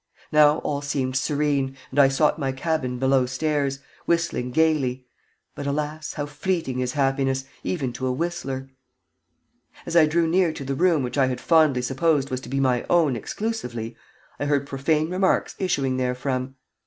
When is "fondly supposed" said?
11.39-12.31